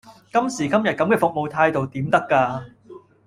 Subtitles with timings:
[0.33, 2.65] 今時今日咁嘅服務態度點得㗎？